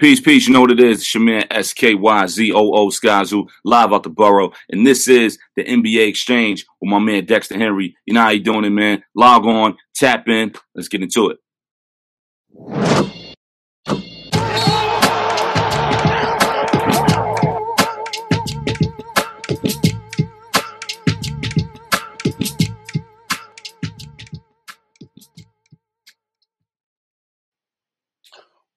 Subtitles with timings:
[0.00, 0.48] Peace, peace.
[0.48, 1.04] You know what it is.
[1.04, 4.50] Shaman S K Y Z O O Skyzoo live out the borough.
[4.70, 7.94] And this is the NBA Exchange with my man Dexter Henry.
[8.06, 9.02] You know how you doing it, man?
[9.14, 10.54] Log on, tap in.
[10.74, 13.19] Let's get into it.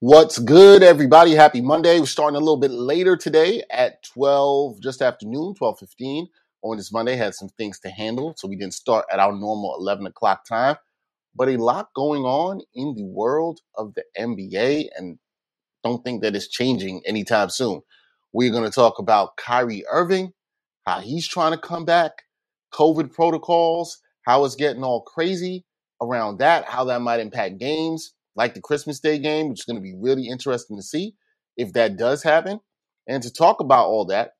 [0.05, 1.31] What's good, everybody?
[1.31, 1.97] Happy Monday.
[1.97, 6.25] We're starting a little bit later today at 12, just after afternoon, 12.15
[6.61, 7.15] on this Monday.
[7.15, 10.75] Had some things to handle, so we didn't start at our normal 11 o'clock time.
[11.33, 15.19] But a lot going on in the world of the NBA, and
[15.85, 17.81] don't think that it's changing anytime soon.
[18.33, 20.33] We're going to talk about Kyrie Irving,
[20.85, 22.23] how he's trying to come back,
[22.73, 25.63] COVID protocols, how it's getting all crazy
[26.01, 29.75] around that, how that might impact games like the Christmas Day game, which is going
[29.77, 31.15] to be really interesting to see
[31.57, 32.59] if that does happen.
[33.07, 34.31] And to talk about all that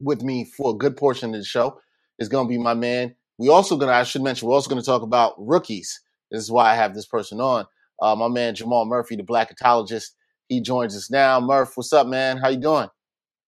[0.00, 1.80] with me for a good portion of the show
[2.18, 3.14] is going to be my man.
[3.38, 6.00] We also going to, I should mention, we're also going to talk about rookies.
[6.30, 7.66] This is why I have this person on.
[8.00, 10.10] Uh, my man Jamal Murphy, the black blacketologist.
[10.48, 11.40] He joins us now.
[11.40, 12.38] Murph, what's up, man?
[12.38, 12.88] How you doing?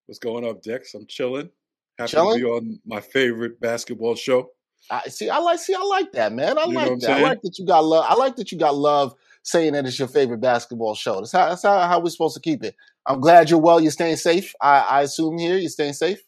[0.07, 0.95] What's going up, Dex?
[0.95, 1.51] I'm chilling.
[1.99, 2.39] Happy chilling?
[2.39, 4.51] to be on my favorite basketball show.
[4.93, 5.31] I see.
[5.31, 5.59] I like.
[5.59, 6.59] See, I like that, man.
[6.59, 7.11] I you like that.
[7.19, 8.05] I like that you got love.
[8.07, 11.17] I like that you got love saying that it's your favorite basketball show.
[11.17, 12.77] That's how, that's how, how we're supposed to keep it.
[13.07, 13.81] I'm glad you're well.
[13.81, 14.55] You're staying safe.
[14.61, 16.23] I, I assume here you're staying safe.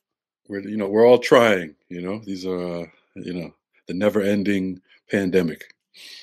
[0.49, 1.75] We're you know we're all trying.
[1.91, 3.55] You know these are uh, you know
[3.87, 5.75] the never-ending pandemic.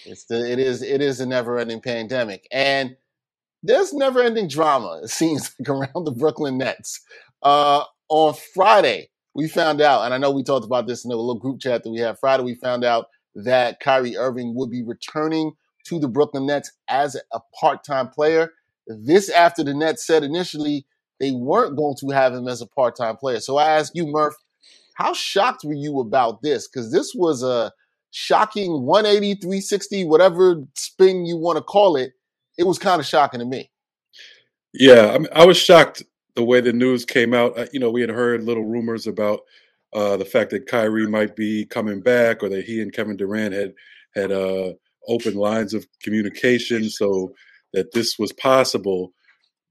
[0.06, 2.98] It's the it is it is a never-ending pandemic, and
[3.62, 5.02] there's never-ending drama.
[5.04, 7.02] It seems like around the Brooklyn Nets.
[7.44, 11.16] Uh, on Friday, we found out, and I know we talked about this in the
[11.16, 12.44] little group chat that we had Friday.
[12.44, 15.54] We found out that Kyrie Irving would be returning
[15.86, 18.52] to the Brooklyn Nets as a part time player.
[18.88, 20.86] This after the Nets said initially
[21.20, 23.40] they weren't going to have him as a part time player.
[23.40, 24.36] So I ask you, Murph,
[24.96, 26.68] how shocked were you about this?
[26.68, 27.72] Because this was a
[28.12, 32.14] shocking 180, 360, whatever spin you want to call it.
[32.58, 33.72] It was kind of shocking to me.
[34.74, 36.04] Yeah, I, mean, I was shocked
[36.36, 37.58] the way the news came out.
[37.74, 39.42] You know, we had heard little rumors about
[39.94, 43.54] uh, the fact that Kyrie might be coming back, or that he and Kevin Durant
[43.54, 43.74] had
[44.16, 44.74] had uh,
[45.08, 47.34] open lines of communication so
[47.74, 49.14] that this was possible.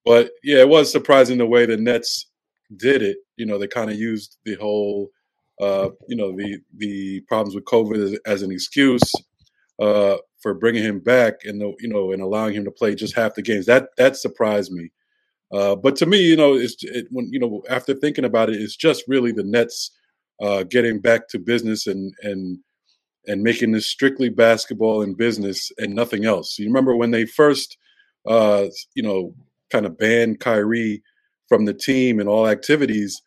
[0.04, 2.26] But yeah, it was surprising the way the Nets
[2.77, 3.19] did it.
[3.37, 5.10] You know, they kind of used the whole,
[5.60, 9.10] uh, you know, the the problems with COVID as, as an excuse
[9.81, 13.16] uh, for bringing him back and the, you know and allowing him to play just
[13.16, 13.66] half the games.
[13.66, 14.91] That that surprised me.
[15.53, 18.61] Uh, but to me, you know, it's it, when you know after thinking about it,
[18.61, 19.91] it's just really the Nets
[20.41, 22.59] uh, getting back to business and and
[23.27, 26.59] and making this strictly basketball and business and nothing else.
[26.59, 27.77] You remember when they first,
[28.27, 29.34] uh, you know,
[29.71, 31.03] kind of banned Kyrie
[31.49, 33.21] from the team and all activities.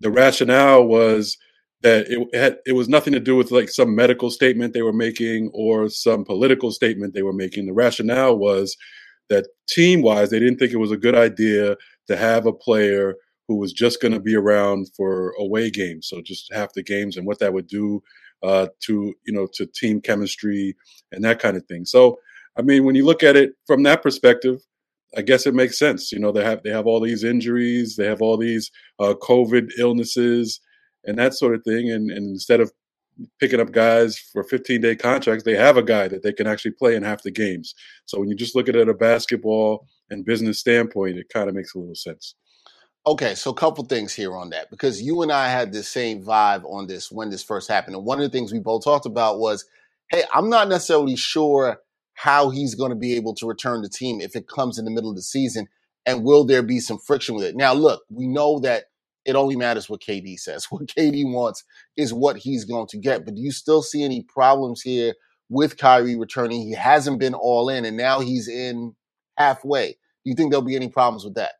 [0.00, 1.36] The rationale was
[1.82, 4.92] that it had it was nothing to do with like some medical statement they were
[4.92, 7.66] making or some political statement they were making.
[7.66, 8.76] The rationale was
[9.32, 11.76] that team wise, they didn't think it was a good idea
[12.08, 13.14] to have a player
[13.48, 17.16] who was just going to be around for away games, so just half the games,
[17.16, 18.02] and what that would do
[18.42, 20.76] uh, to you know to team chemistry
[21.10, 21.84] and that kind of thing.
[21.84, 22.18] So
[22.56, 24.60] I mean, when you look at it from that perspective,
[25.16, 26.12] I guess it makes sense.
[26.12, 29.70] You know, they have they have all these injuries, they have all these uh, COVID
[29.78, 30.60] illnesses,
[31.04, 31.90] and that sort of thing.
[31.90, 32.72] And, and instead of
[33.38, 36.72] picking up guys for 15 day contracts, they have a guy that they can actually
[36.72, 37.74] play in half the games.
[38.06, 41.48] So when you just look at it at a basketball and business standpoint, it kind
[41.48, 42.34] of makes a little sense.
[43.04, 46.22] Okay, so a couple things here on that because you and I had the same
[46.24, 47.96] vibe on this when this first happened.
[47.96, 49.64] And one of the things we both talked about was,
[50.08, 51.80] hey, I'm not necessarily sure
[52.14, 54.90] how he's going to be able to return the team if it comes in the
[54.92, 55.66] middle of the season.
[56.06, 57.56] And will there be some friction with it?
[57.56, 58.84] Now, look, we know that
[59.24, 60.66] it only matters what KD says.
[60.70, 61.64] What KD wants
[61.96, 63.24] is what he's going to get.
[63.24, 65.14] But do you still see any problems here
[65.48, 66.62] with Kyrie returning?
[66.62, 68.94] He hasn't been all in, and now he's in
[69.36, 69.92] halfway.
[69.92, 71.52] Do you think there'll be any problems with that?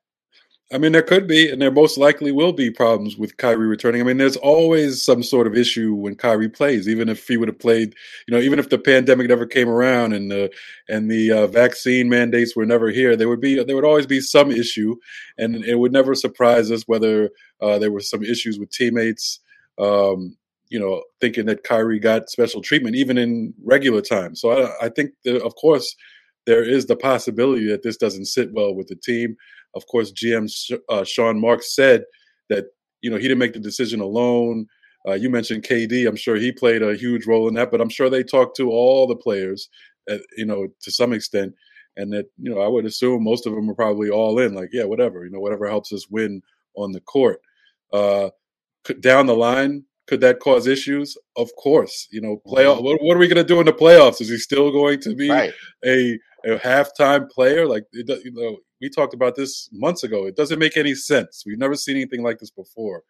[0.72, 4.00] I mean, there could be, and there most likely will be problems with Kyrie returning.
[4.00, 7.48] I mean, there's always some sort of issue when Kyrie plays, even if he would
[7.48, 7.94] have played,
[8.26, 10.50] you know, even if the pandemic never came around and the
[10.88, 14.20] and the uh, vaccine mandates were never here, there would be there would always be
[14.20, 14.96] some issue,
[15.36, 17.30] and it would never surprise us whether
[17.60, 19.40] uh, there were some issues with teammates,
[19.78, 20.36] um,
[20.70, 24.34] you know, thinking that Kyrie got special treatment even in regular time.
[24.34, 25.94] So I, I think, that, of course,
[26.46, 29.36] there is the possibility that this doesn't sit well with the team.
[29.74, 30.50] Of course, GM
[30.88, 32.04] uh, Sean Marks said
[32.48, 32.66] that
[33.00, 34.66] you know he didn't make the decision alone.
[35.06, 36.06] Uh, you mentioned KD.
[36.06, 38.70] I'm sure he played a huge role in that, but I'm sure they talked to
[38.70, 39.68] all the players,
[40.10, 41.54] uh, you know, to some extent.
[41.96, 44.70] and that you know I would assume most of them are probably all in, like
[44.72, 46.42] yeah, whatever, you know, whatever helps us win
[46.74, 47.40] on the court.
[47.92, 48.30] Uh,
[49.00, 51.16] down the line, could that cause issues?
[51.36, 52.76] Of course, you know, playoff.
[52.76, 52.84] Mm-hmm.
[52.84, 54.20] What, what, are we going to do in the playoffs?
[54.20, 55.52] Is he still going to be right.
[55.84, 57.66] a a halftime player?
[57.66, 60.26] Like it, you know, we talked about this months ago.
[60.26, 61.44] It doesn't make any sense.
[61.46, 63.04] We've never seen anything like this before.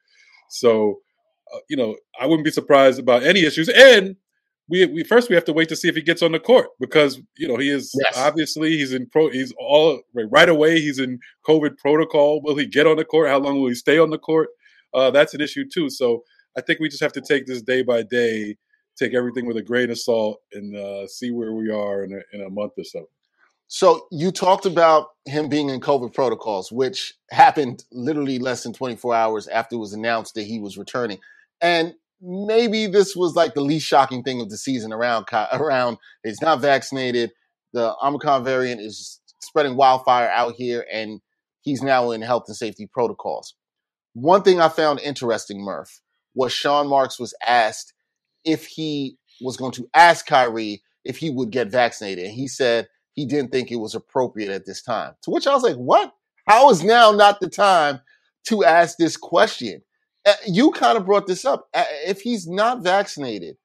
[0.51, 1.01] So,
[1.53, 3.71] uh, you know, I wouldn't be surprised about any issues.
[3.71, 4.17] And
[4.69, 6.69] we, we first we have to wait to see if he gets on the court
[6.79, 8.17] because you know he is yes.
[8.17, 12.41] obviously he's in pro he's all right away he's in COVID protocol.
[12.43, 13.29] Will he get on the court?
[13.29, 14.51] How long will he stay on the court?
[14.95, 15.91] Uh, that's an issue too.
[15.91, 16.23] So
[16.57, 18.57] I think we just have to take this day by day,
[18.97, 22.37] take everything with a grain of salt, and uh, see where we are in a,
[22.37, 23.09] in a month or so.
[23.75, 29.15] So you talked about him being in COVID protocols, which happened literally less than 24
[29.15, 31.21] hours after it was announced that he was returning.
[31.63, 35.25] And maybe this was like the least shocking thing of the season around
[35.55, 37.33] around he's not vaccinated.
[37.73, 41.23] The omicron variant is spreading wildfire out here and
[41.63, 43.55] he's now in health and safety protocols.
[44.13, 46.03] One thing i found interesting murph
[46.35, 47.95] was sean marks was asked
[48.45, 52.27] if he was going to ask kyrie if he would get vaccinated.
[52.27, 55.55] And he said he didn't think it was appropriate at this time to which i
[55.55, 56.13] was like what
[56.47, 58.01] how is now not the time
[58.45, 59.83] to ask this question
[60.47, 61.69] you kind of brought this up.
[61.75, 63.57] If he's not vaccinated,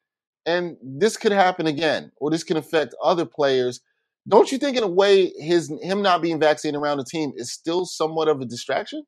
[0.45, 3.81] and this could happen again, or this can affect other players,
[4.27, 7.51] don't you think, in a way, his him not being vaccinated around the team is
[7.51, 9.03] still somewhat of a distraction?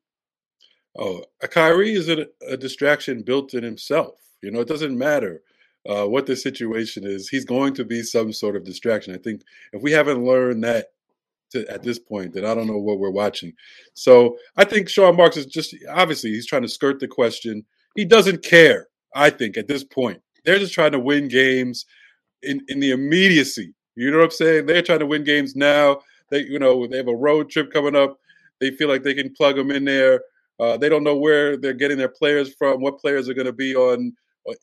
[0.98, 4.14] Oh, Kyrie is a, a distraction built in himself.
[4.42, 5.42] You know, it doesn't matter
[5.88, 7.28] uh, what the situation is.
[7.28, 9.14] He's going to be some sort of distraction.
[9.14, 9.42] I think
[9.72, 10.86] if we haven't learned that
[11.50, 13.52] to, at this point that I don't know what we're watching.
[13.94, 17.64] So I think Sean Marks is just obviously he's trying to skirt the question.
[17.96, 18.88] He doesn't care.
[19.14, 21.86] I think at this point they're just trying to win games
[22.42, 23.74] in in the immediacy.
[23.96, 24.66] You know what I'm saying?
[24.66, 26.00] They're trying to win games now.
[26.30, 28.18] They you know they have a road trip coming up.
[28.60, 30.22] They feel like they can plug them in there.
[30.58, 32.80] Uh, they don't know where they're getting their players from.
[32.80, 34.12] What players are going to be on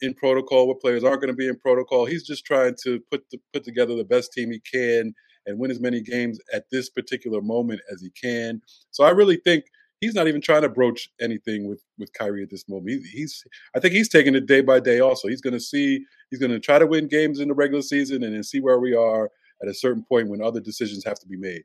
[0.02, 0.68] in protocol?
[0.68, 2.06] What players aren't going to be in protocol?
[2.06, 5.14] He's just trying to put the, put together the best team he can
[5.46, 8.62] and win as many games at this particular moment as he can.
[8.92, 9.66] So I really think
[10.02, 12.90] he's not even trying to broach anything with with Kyrie at this moment.
[12.90, 13.44] He, he's
[13.76, 15.00] I think he's taking it day by day.
[15.00, 17.82] Also, he's going to see he's going to try to win games in the regular
[17.82, 19.30] season and then see where we are
[19.62, 21.64] at a certain point when other decisions have to be made.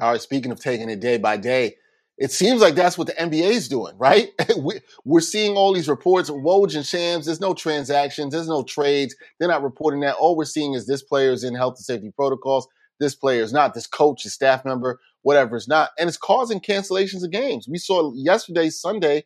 [0.00, 0.20] All right.
[0.20, 1.76] Speaking of taking it day by day.
[2.20, 4.28] It seems like that's what the NBA is doing, right?
[5.04, 7.26] We're seeing all these reports, Woj and Shams.
[7.26, 9.16] There's no transactions, there's no trades.
[9.38, 10.16] They're not reporting that.
[10.16, 12.68] All we're seeing is this player is in health and safety protocols
[13.00, 15.90] this player is not, this coach, this staff member, whatever is not.
[15.98, 17.66] And it's causing cancellations of games.
[17.68, 19.24] We saw yesterday, Sunday,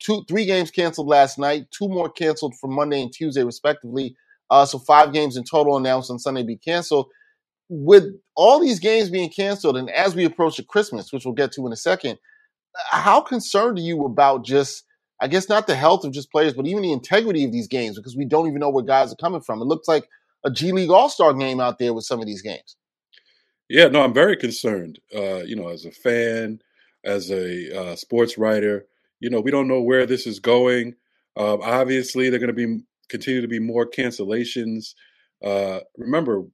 [0.00, 4.16] two, three games canceled last night, two more canceled for Monday and Tuesday, respectively.
[4.50, 7.06] Uh, so five games in total announced on Sunday be canceled.
[7.72, 11.52] With all these games being canceled, and as we approach the Christmas, which we'll get
[11.52, 12.18] to in a second,
[12.90, 14.84] how concerned are you about just,
[15.20, 17.96] I guess, not the health of just players, but even the integrity of these games
[17.96, 19.62] because we don't even know where guys are coming from?
[19.62, 20.08] It looks like
[20.44, 22.76] a G League All Star game out there with some of these games.
[23.68, 24.98] Yeah, no, I'm very concerned.
[25.14, 26.60] Uh, you know, as a fan,
[27.04, 28.86] as a uh, sports writer,
[29.20, 30.94] you know, we don't know where this is going.
[31.36, 34.94] Uh, obviously, they're going to be continue to be more cancellations.
[35.44, 36.44] Uh, remember,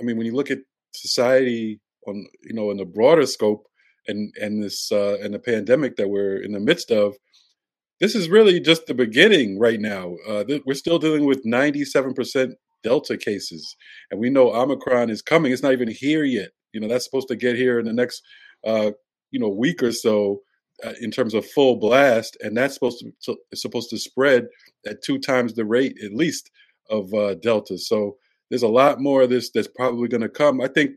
[0.00, 0.58] I mean, when you look at
[0.92, 3.66] society on, you know, in the broader scope,
[4.08, 7.16] and and this uh, and the pandemic that we're in the midst of,
[8.00, 10.14] this is really just the beginning right now.
[10.28, 13.76] Uh, th- we're still dealing with 97% Delta cases,
[14.10, 15.52] and we know Omicron is coming.
[15.52, 16.50] It's not even here yet.
[16.72, 18.22] You know, that's supposed to get here in the next,
[18.64, 18.92] uh,
[19.30, 20.40] you know, week or so.
[20.84, 24.46] Uh, in terms of full blast, and that's supposed to, to supposed to spread
[24.86, 26.50] at two times the rate at least
[26.90, 27.78] of uh, Delta.
[27.78, 28.18] So
[28.50, 30.60] there's a lot more of this that's probably going to come.
[30.60, 30.92] I think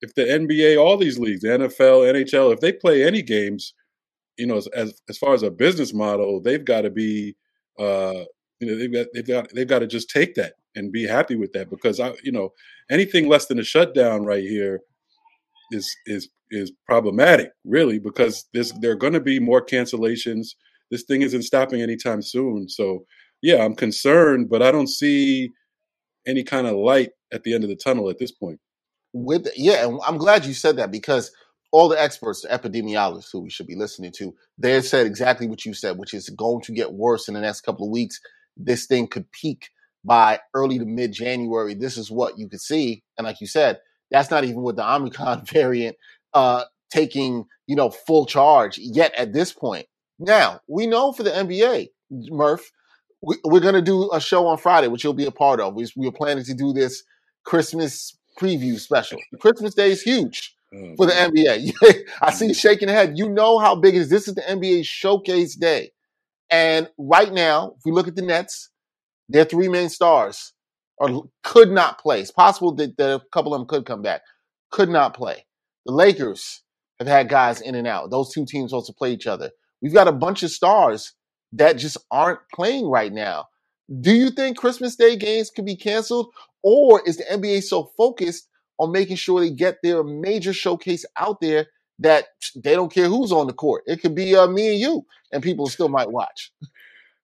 [0.00, 3.74] if the NBA, all these leagues, the NFL, NHL, if they play any games,
[4.36, 4.68] you know, as
[5.08, 7.36] as, far as a business model, they've got to be,
[7.78, 8.24] uh,
[8.60, 11.36] you know, they've got they've got they've got to just take that and be happy
[11.36, 12.52] with that because I, you know,
[12.90, 14.80] anything less than a shutdown right here
[15.70, 20.48] is is is problematic, really, because there's there are going to be more cancellations.
[20.90, 22.68] This thing isn't stopping anytime soon.
[22.68, 23.06] So,
[23.40, 25.50] yeah, I'm concerned, but I don't see
[26.26, 28.60] any kind of light at the end of the tunnel at this point.
[29.12, 31.30] With yeah, and I'm glad you said that because
[31.70, 35.64] all the experts, the epidemiologists who we should be listening to, they said exactly what
[35.64, 38.20] you said, which is going to get worse in the next couple of weeks.
[38.56, 39.70] This thing could peak
[40.04, 43.02] by early to mid January, this is what you could see.
[43.16, 43.78] And like you said,
[44.10, 45.96] that's not even with the Omicron variant
[46.34, 49.86] uh, taking you know full charge yet at this point.
[50.18, 52.70] Now we know for the NBA, Murph,
[53.22, 55.74] we, are going to do a show on Friday, which you'll be a part of.
[55.74, 57.02] We, we were planning to do this
[57.44, 59.18] Christmas preview special.
[59.40, 61.12] Christmas Day is huge Oh, for the.
[61.12, 62.04] NBA.
[62.22, 62.56] I see you mm-hmm.
[62.56, 63.18] shaking the head.
[63.18, 64.10] You know how big it is.
[64.10, 65.92] This is the NBA showcase day.
[66.50, 68.70] And right now, if we look at the Nets,
[69.28, 70.52] their three main stars
[71.00, 72.20] are could not play.
[72.20, 74.22] It's possible that, that a couple of them could come back.
[74.70, 75.44] Could not play.
[75.86, 76.62] The Lakers
[76.98, 78.10] have had guys in and out.
[78.10, 79.50] Those two teams also play each other.
[79.80, 81.14] We've got a bunch of stars
[81.52, 83.46] that just aren't playing right now.
[84.00, 86.32] Do you think Christmas Day games could be canceled?
[86.62, 91.40] Or is the NBA so focused on making sure they get their major showcase out
[91.40, 91.66] there
[91.98, 93.82] that they don't care who's on the court?
[93.86, 96.52] It could be uh, me and you, and people still might watch.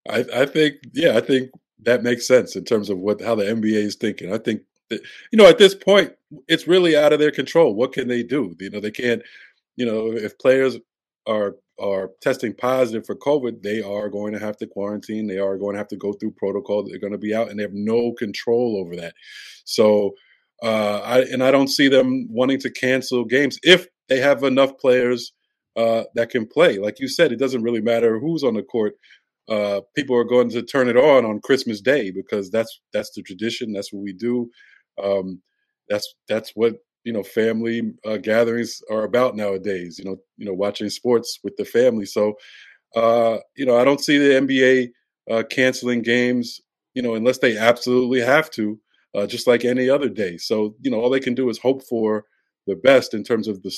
[0.09, 1.51] I, I think, yeah, I think
[1.85, 4.33] that makes sense in terms of what how the NBA is thinking.
[4.33, 6.13] I think that you know at this point
[6.49, 7.75] it's really out of their control.
[7.75, 8.57] What can they do?
[8.59, 9.23] You know, they can't.
[9.77, 10.77] You know, if players
[11.27, 15.27] are are testing positive for COVID, they are going to have to quarantine.
[15.27, 16.85] They are going to have to go through protocol.
[16.85, 19.15] They're going to be out, and they have no control over that.
[19.65, 20.15] So,
[20.63, 24.77] uh, I and I don't see them wanting to cancel games if they have enough
[24.79, 25.33] players
[25.77, 26.79] uh, that can play.
[26.79, 28.95] Like you said, it doesn't really matter who's on the court
[29.49, 33.23] uh, people are going to turn it on on Christmas Day because that's that's the
[33.23, 33.73] tradition.
[33.73, 34.51] That's what we do.
[35.03, 35.41] Um,
[35.89, 36.75] that's that's what
[37.05, 39.99] you know family uh, gatherings are about nowadays.
[39.99, 42.07] You know, you know, watching sports with the family.
[42.07, 42.35] So,
[42.97, 46.61] uh, you know, I don't see the NBA uh, canceling games.
[46.95, 48.79] You know, unless they absolutely have to,
[49.15, 50.37] uh, just like any other day.
[50.39, 52.25] So, you know, all they can do is hope for
[52.67, 53.73] the best in terms of the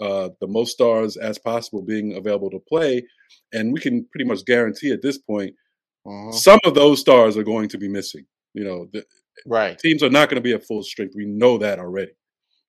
[0.00, 3.02] uh, the most stars as possible being available to play,
[3.52, 5.54] and we can pretty much guarantee at this point
[6.04, 6.44] Mhm.
[6.44, 8.26] some of those stars are going to be missing.
[8.54, 9.04] You know, the
[9.46, 9.80] Right.
[9.80, 11.14] teams are not going to be at full strength.
[11.16, 12.12] We know that already.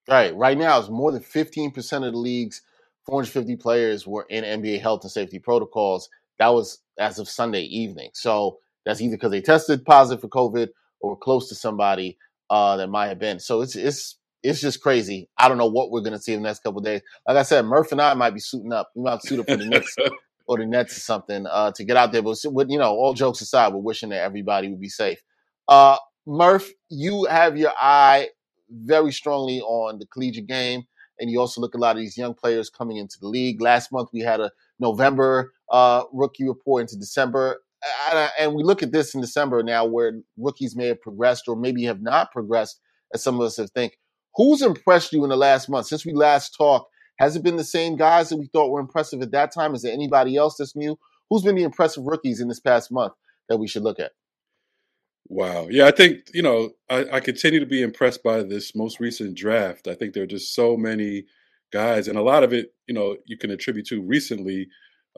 [0.08, 0.36] Right.
[0.36, 2.62] Right now, it's more than 15% of the league's
[3.06, 6.10] 450 players were in NBA health and safety protocols.
[6.40, 8.12] That was as of Sunday evening.
[8.14, 10.70] So that's either because they tested positive for COVID
[11.02, 12.18] or close to somebody
[12.50, 13.40] uh, that might have been.
[13.40, 15.30] So it's it's it's just crazy.
[15.38, 17.02] I don't know what we're gonna see in the next couple of days.
[17.28, 18.92] Like I said, Murph and I might be suiting up.
[18.96, 19.96] We might suit up for the Knicks
[20.48, 22.22] or the Nets or something uh, to get out there.
[22.22, 25.22] But with, you know, all jokes aside, we're wishing that everybody would be safe.
[25.68, 28.30] Uh, Murph, you have your eye
[28.70, 30.84] very strongly on the collegiate game,
[31.20, 33.62] and you also look at a lot of these young players coming into the league.
[33.62, 37.60] Last month we had a November uh, rookie report into December,
[38.12, 41.56] and, and we look at this in December now, where rookies may have progressed or
[41.56, 42.80] maybe have not progressed,
[43.14, 43.98] as some of us have think.
[44.36, 46.92] Who's impressed you in the last month since we last talked?
[47.18, 49.74] Has it been the same guys that we thought were impressive at that time?
[49.74, 50.98] Is there anybody else that's new?
[51.30, 53.14] Who's been the impressive rookies in this past month
[53.50, 54.12] that we should look at?
[55.30, 55.68] Wow.
[55.70, 59.36] Yeah, I think, you know, I, I continue to be impressed by this most recent
[59.38, 59.88] draft.
[59.88, 61.26] I think there are just so many
[61.74, 64.68] guys, and a lot of it, you know, you can attribute to recently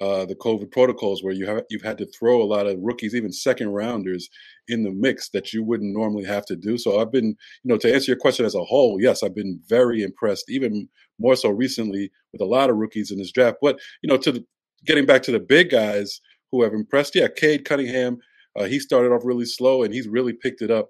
[0.02, 3.14] uh, the COVID protocols where you have you've had to throw a lot of rookies,
[3.14, 4.30] even second rounders,
[4.68, 6.78] in the mix that you wouldn't normally have to do.
[6.78, 7.36] So I've been, you
[7.66, 10.90] know, to answer your question as a whole, yes, I've been very impressed, even
[11.20, 13.58] more so recently with a lot of rookies in this draft.
[13.62, 14.46] But you know, to the,
[14.86, 16.20] getting back to the big guys
[16.52, 18.18] who have impressed, yeah, Cade Cunningham.
[18.58, 20.90] Uh, he started off really slow, and he's really picked it up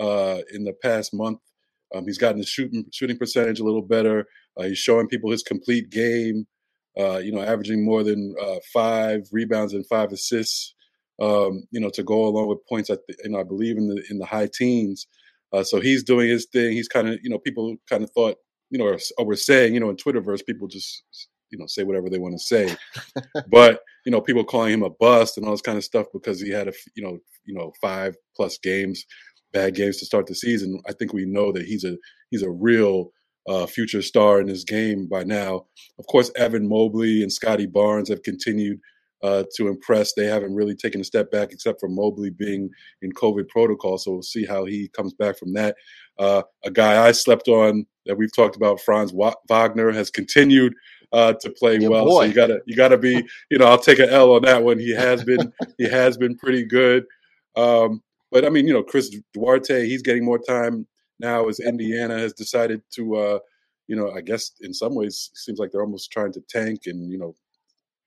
[0.00, 1.38] uh, in the past month.
[1.94, 4.26] Um, he's gotten his shooting shooting percentage a little better.
[4.56, 6.46] Uh, he's showing people his complete game.
[6.98, 10.74] Uh, you know, averaging more than uh, five rebounds and five assists.
[11.20, 12.90] Um, you know, to go along with points.
[12.90, 15.06] At the, you know, I believe in the in the high teens.
[15.52, 16.72] Uh, so he's doing his thing.
[16.72, 18.36] He's kind of you know people kind of thought
[18.70, 21.04] you know or, or were saying you know in Twitterverse people just
[21.50, 22.74] you know say whatever they want to say,
[23.50, 26.40] but you know people calling him a bust and all this kind of stuff because
[26.40, 29.04] he had a, you know you know five plus games,
[29.52, 30.80] bad games to start the season.
[30.88, 31.96] I think we know that he's a
[32.30, 33.12] he's a real
[33.48, 35.66] uh, future star in this game by now.
[35.98, 38.80] Of course, Evan Mobley and Scottie Barnes have continued
[39.22, 40.14] uh, to impress.
[40.14, 42.70] They haven't really taken a step back except for Mobley being
[43.02, 43.98] in COVID protocol.
[43.98, 45.76] So we'll see how he comes back from that.
[46.18, 50.74] Uh, a guy I slept on that we've talked about, Franz Wa- Wagner, has continued
[51.12, 52.04] uh, to play Your well.
[52.04, 52.22] boy.
[52.22, 54.78] So you gotta you gotta be you know I'll take an L on that one.
[54.78, 57.04] He has been he has been pretty good.
[57.56, 60.86] Um, but I mean you know Chris Duarte he's getting more time
[61.20, 63.38] now as Indiana has decided to uh,
[63.88, 66.82] you know I guess in some ways it seems like they're almost trying to tank
[66.86, 67.34] and you know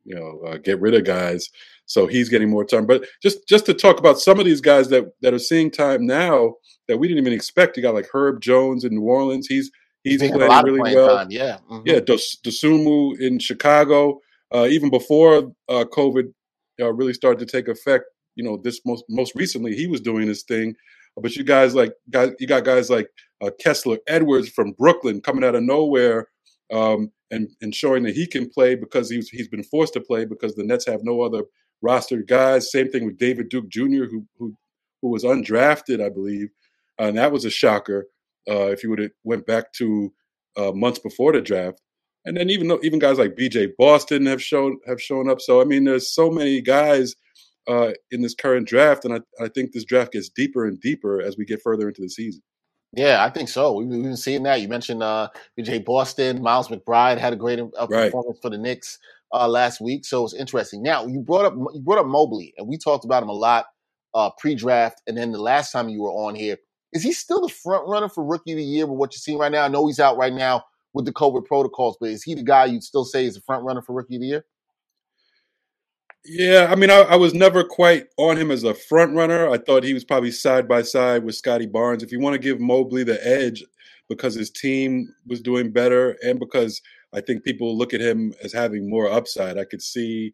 [0.03, 1.49] you know uh, get rid of guys.
[1.85, 2.85] So he's getting more time.
[2.85, 6.05] But just just to talk about some of these guys that that are seeing time
[6.05, 6.55] now
[6.87, 7.77] that we didn't even expect.
[7.77, 9.47] You got like Herb Jones in New Orleans.
[9.47, 9.71] He's
[10.11, 11.17] he's playing really well.
[11.17, 11.57] time, yeah.
[11.69, 11.83] Mhm.
[11.85, 14.21] Yeah, Dos- Dosumu in Chicago.
[14.53, 16.33] Uh, even before uh, COVID
[16.79, 20.27] uh, really started to take effect, you know, this most most recently he was doing
[20.27, 20.75] his thing.
[21.17, 23.07] But you guys like guys, you got guys like
[23.41, 26.27] uh, Kessler Edwards from Brooklyn coming out of nowhere
[26.71, 30.25] um, and and showing that he can play because he's he's been forced to play
[30.25, 31.43] because the Nets have no other
[31.83, 32.71] rostered guys.
[32.71, 34.55] Same thing with David Duke Jr., who who
[35.01, 36.49] who was undrafted, I believe,
[36.99, 38.07] and that was a shocker.
[38.49, 40.13] Uh, if you would have went back to
[40.57, 41.81] uh, months before the draft.
[42.25, 43.73] And then even though, even guys like B.J.
[43.77, 45.39] Boston have shown have shown up.
[45.41, 47.15] So I mean, there's so many guys
[47.67, 51.21] uh, in this current draft, and I, I think this draft gets deeper and deeper
[51.21, 52.41] as we get further into the season.
[52.93, 53.73] Yeah, I think so.
[53.73, 54.61] We've, been seeing that.
[54.61, 55.79] You mentioned uh, B.J.
[55.79, 58.05] Boston, Miles McBride had a great uh, Right.
[58.05, 58.97] performance for the Knicks
[59.33, 60.81] uh, last week, so it's interesting.
[60.81, 63.65] Now you brought up you brought up Mobley, and we talked about him a lot
[64.15, 66.57] uh, pre-draft, and then the last time you were on here,
[66.95, 69.37] is he still the front runner for Rookie of the Year with what you're seeing
[69.37, 69.65] right now?
[69.65, 72.65] I know he's out right now with the COVID protocols, but is he the guy
[72.65, 74.45] you'd still say is the front runner for Rookie of the Year?
[76.23, 79.49] Yeah, I mean, I, I was never quite on him as a front runner.
[79.49, 82.01] I thought he was probably side by side with Scottie Barnes.
[82.01, 83.63] If you want to give Mobley the edge
[84.07, 86.81] because his team was doing better and because
[87.13, 90.31] I think people look at him as having more upside, I could see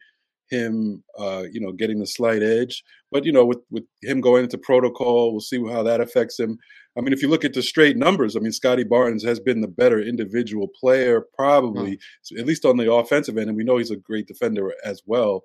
[0.52, 2.84] him, uh, you know, getting the slight edge.
[3.12, 6.60] But you know, with with him going into protocol, we'll see how that affects him.
[6.98, 9.62] I mean, if you look at the straight numbers, I mean, Scottie Barnes has been
[9.62, 11.98] the better individual player, probably
[12.38, 15.44] at least on the offensive end, and we know he's a great defender as well.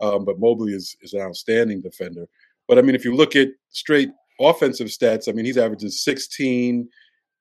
[0.00, 2.26] Um, but Mobley is is an outstanding defender.
[2.66, 4.10] But I mean, if you look at straight
[4.40, 6.88] offensive stats, I mean, he's averaging 16,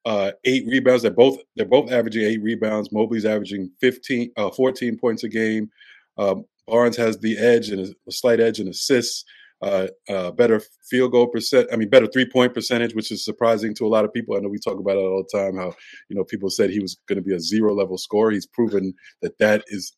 [0.06, 1.04] uh, eight rebounds.
[1.04, 2.92] They're both they're both averaging eight rebounds.
[2.92, 5.70] Mobley's averaging 15, uh, 14 points a game.
[6.18, 9.24] Um, Barnes has the edge and a, slight edge in assists.
[9.60, 11.68] Uh, uh, better field goal percent.
[11.74, 14.36] I mean, better three point percentage, which is surprising to a lot of people.
[14.36, 15.58] I know we talk about it all the time.
[15.58, 15.74] How
[16.10, 18.30] you know people said he was going to be a zero level scorer.
[18.30, 18.94] He's proven
[19.24, 19.94] that that is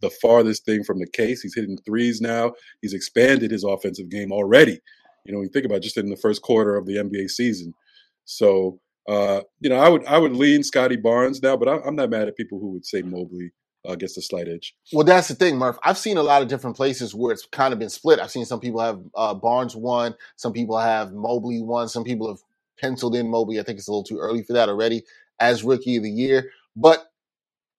[0.00, 1.42] the farthest thing from the case.
[1.42, 2.54] He's hitting threes now.
[2.82, 4.80] He's expanded his offensive game already.
[5.24, 7.30] You know, when you think about it, just in the first quarter of the NBA
[7.30, 7.72] season.
[8.24, 11.94] So, uh, you know, I would I would lean Scottie Barnes now, but I, I'm
[11.94, 13.52] not mad at people who would say Mobley
[13.86, 14.74] uh, gets the slight edge.
[14.92, 15.78] Well, that's the thing, Murph.
[15.82, 18.18] I've seen a lot of different places where it's kind of been split.
[18.18, 22.28] I've seen some people have uh, Barnes one, some people have Mobley one, some people
[22.28, 22.38] have
[22.80, 23.60] penciled in Mobley.
[23.60, 25.02] I think it's a little too early for that already
[25.38, 26.50] as Rookie of the Year.
[26.76, 27.04] But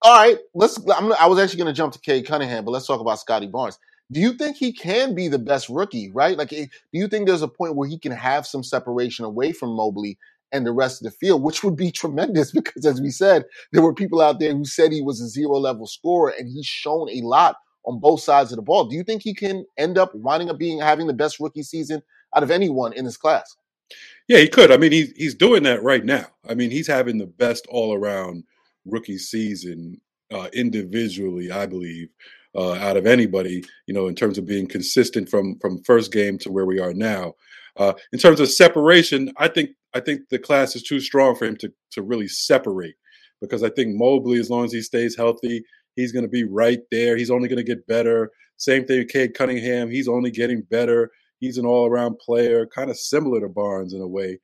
[0.01, 0.77] all right, let's.
[0.89, 3.47] I'm, I was actually going to jump to Cade Cunningham, but let's talk about Scottie
[3.47, 3.79] Barnes.
[4.11, 6.11] Do you think he can be the best rookie?
[6.11, 6.37] Right?
[6.37, 9.51] Like, eh, do you think there's a point where he can have some separation away
[9.51, 10.19] from Mobley
[10.55, 13.83] and the rest of the field, which would be tremendous because, as we said, there
[13.83, 17.09] were people out there who said he was a zero level scorer, and he's shown
[17.09, 18.85] a lot on both sides of the ball.
[18.85, 22.01] Do you think he can end up winding up being having the best rookie season
[22.35, 23.55] out of anyone in this class?
[24.27, 24.71] Yeah, he could.
[24.71, 26.25] I mean, he's he's doing that right now.
[26.49, 28.43] I mean, he's having the best all around
[28.85, 30.01] rookie season
[30.33, 31.51] uh, individually.
[31.51, 32.09] I believe
[32.55, 36.37] uh, out of anybody, you know, in terms of being consistent from from first game
[36.39, 37.33] to where we are now.
[37.77, 41.45] Uh, in terms of separation, I think I think the class is too strong for
[41.45, 42.95] him to to really separate
[43.41, 45.63] because I think Mobley, as long as he stays healthy,
[45.95, 47.17] he's going to be right there.
[47.17, 48.31] He's only going to get better.
[48.57, 49.89] Same thing with Cade Cunningham.
[49.89, 51.11] He's only getting better.
[51.39, 54.39] He's an all around player, kind of similar to Barnes in a way.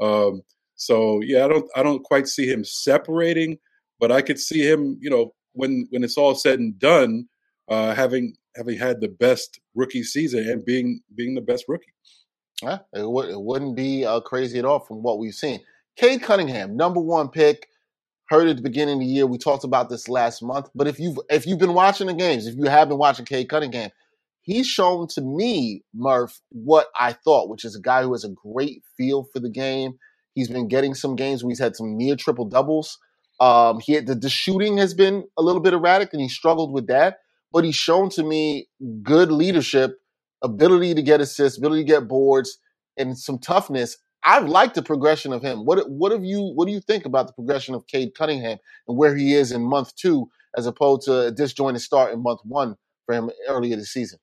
[0.00, 0.42] Um,
[0.76, 3.58] so yeah, I don't I don't quite see him separating,
[3.98, 7.26] but I could see him, you know, when when it's all said and done,
[7.68, 11.92] uh, having having had the best rookie season and being being the best rookie.
[12.62, 15.60] Yeah, it, would, it wouldn't be uh, crazy at all from what we've seen.
[15.96, 17.68] Cade Cunningham, number one pick,
[18.28, 19.26] heard at the beginning of the year.
[19.26, 22.46] We talked about this last month, but if you've if you've been watching the games,
[22.46, 23.90] if you have been watching Cade Cunningham,
[24.42, 28.30] he's shown to me, Murph, what I thought, which is a guy who has a
[28.30, 29.98] great feel for the game.
[30.34, 32.98] He's been getting some games where he's had some near triple doubles.
[33.40, 36.72] Um, he had, the, the shooting has been a little bit erratic, and he struggled
[36.72, 37.18] with that.
[37.52, 38.68] But he's shown to me
[39.02, 39.99] good leadership,
[40.42, 42.58] ability to get assists, ability to get boards,
[42.96, 43.96] and some toughness.
[44.22, 45.64] I've liked the progression of him.
[45.64, 48.96] What what have you what do you think about the progression of Cade Cunningham and
[48.96, 52.76] where he is in month two as opposed to a disjointed start in month one
[53.06, 54.18] for him earlier this season?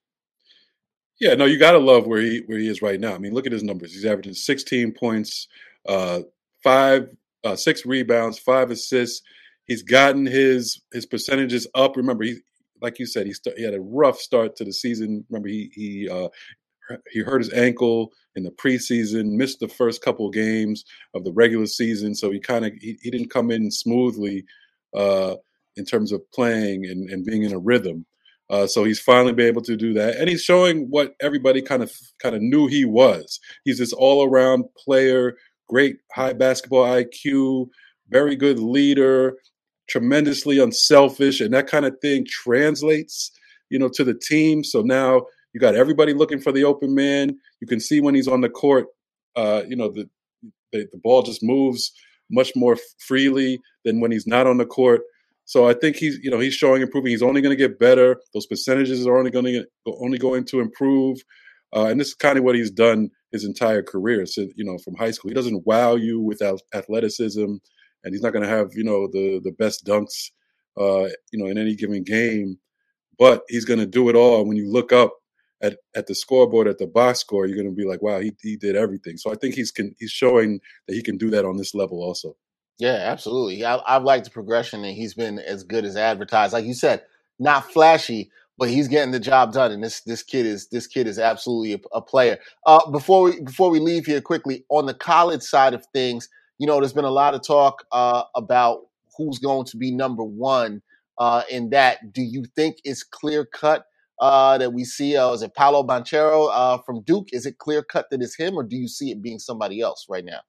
[1.19, 3.15] Yeah, no, you got to love where he where he is right now.
[3.15, 3.93] I mean, look at his numbers.
[3.93, 5.47] He's averaging 16 points,
[5.87, 6.21] uh,
[6.63, 7.09] five,
[7.43, 9.23] uh, six rebounds, five assists.
[9.65, 11.97] He's gotten his his percentages up.
[11.97, 12.37] Remember, he
[12.81, 15.25] like you said, he he had a rough start to the season.
[15.29, 16.29] Remember, he he uh,
[17.11, 21.65] he hurt his ankle in the preseason, missed the first couple games of the regular
[21.65, 24.45] season, so he kind of he, he didn't come in smoothly
[24.95, 25.35] uh,
[25.75, 28.05] in terms of playing and, and being in a rhythm.
[28.49, 31.83] Uh, so he's finally been able to do that, and he's showing what everybody kind
[31.83, 33.39] of kind of knew he was.
[33.65, 35.35] He's this all around player,
[35.67, 37.67] great high basketball IQ,
[38.09, 39.35] very good leader,
[39.89, 43.31] tremendously unselfish, and that kind of thing translates,
[43.69, 44.63] you know, to the team.
[44.63, 47.37] So now you got everybody looking for the open man.
[47.61, 48.87] You can see when he's on the court,
[49.35, 50.09] uh, you know, the,
[50.71, 51.91] the the ball just moves
[52.29, 55.01] much more freely than when he's not on the court.
[55.45, 57.11] So I think he's, you know, he's showing improving.
[57.11, 58.19] He's only going to get better.
[58.33, 61.19] Those percentages are only going to only going to improve.
[61.73, 64.77] Uh, and this is kind of what he's done his entire career, so, you know,
[64.77, 65.29] from high school.
[65.29, 66.41] He doesn't wow you with
[66.73, 67.55] athleticism,
[68.07, 70.31] and he's not going to have you know the the best dunks,
[70.79, 72.57] uh, you know, in any given game.
[73.19, 74.45] But he's going to do it all.
[74.45, 75.13] When you look up
[75.61, 78.31] at, at the scoreboard at the box score, you're going to be like, wow, he,
[78.41, 79.17] he did everything.
[79.17, 82.01] So I think he's can he's showing that he can do that on this level
[82.01, 82.35] also.
[82.79, 83.65] Yeah, absolutely.
[83.65, 86.53] I, I've liked the progression, and he's been as good as advertised.
[86.53, 87.03] Like you said,
[87.39, 89.71] not flashy, but he's getting the job done.
[89.71, 92.37] And this this kid is this kid is absolutely a, a player.
[92.65, 96.67] Uh, before we before we leave here quickly on the college side of things, you
[96.67, 98.81] know, there's been a lot of talk uh, about
[99.17, 100.81] who's going to be number one
[101.17, 102.13] uh, in that.
[102.13, 103.85] Do you think it's clear cut?
[104.19, 107.27] Uh, that we see, uh, is it Paolo Banchero uh, from Duke?
[107.33, 110.07] Is it clear cut that it's him, or do you see it being somebody else
[110.09, 110.39] right now?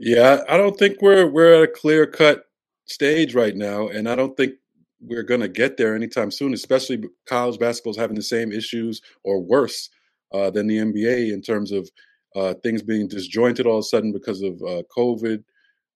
[0.00, 2.46] Yeah, I don't think we're we're at a clear cut
[2.86, 4.54] stage right now, and I don't think
[5.00, 6.52] we're going to get there anytime soon.
[6.52, 9.88] Especially college basketball is having the same issues or worse
[10.34, 11.88] uh, than the NBA in terms of
[12.36, 15.42] uh, things being disjointed all of a sudden because of uh, COVID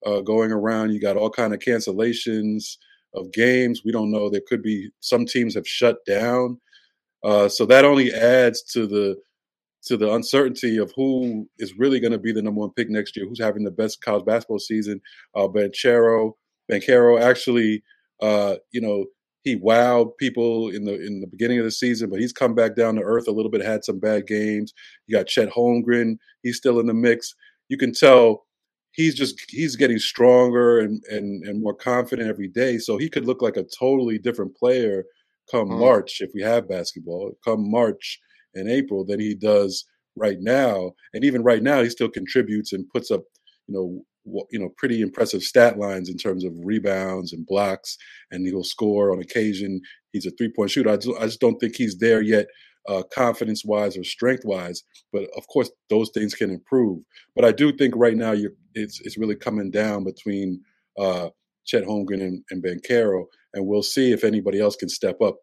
[0.05, 0.93] uh, going around.
[0.93, 2.77] You got all kind of cancellations
[3.15, 3.83] of games.
[3.85, 4.29] We don't know.
[4.29, 6.61] There could be some teams have shut down,
[7.25, 9.17] uh, so that only adds to the
[9.87, 13.17] to the uncertainty of who is really going to be the number one pick next
[13.17, 15.01] year, who's having the best college basketball season.
[15.35, 16.33] Uh, Banchero,
[16.71, 17.85] Banchero actually,
[18.21, 19.07] uh, you know,
[19.47, 22.75] he wowed people in the in the beginning of the season, but he's come back
[22.75, 23.65] down to earth a little bit.
[23.65, 24.75] Had some bad games.
[25.07, 27.33] You got Chet Holmgren; he's still in the mix.
[27.69, 28.45] You can tell
[28.91, 32.79] he's just he's getting stronger and and and more confident every day.
[32.79, 35.05] So he could look like a totally different player
[35.49, 35.79] come mm.
[35.79, 37.31] March if we have basketball.
[37.45, 38.19] Come March
[38.57, 39.85] and April than he does
[40.17, 40.91] right now.
[41.15, 43.23] And even right now, he still contributes and puts up,
[43.69, 44.03] you know,
[44.51, 47.97] you know, pretty impressive stat lines in terms of rebounds and blocks,
[48.31, 49.81] and he'll score on occasion.
[50.13, 50.91] He's a three point shooter.
[50.91, 52.47] I just, I just don't think he's there yet,
[52.89, 54.83] uh, confidence wise or strength wise.
[55.13, 57.01] But of course, those things can improve.
[57.35, 58.35] But I do think right now
[58.75, 60.61] it's it's really coming down between
[60.99, 61.31] uh,
[61.65, 65.37] Chet Holmgren and, and Banchero, and we'll see if anybody else can step up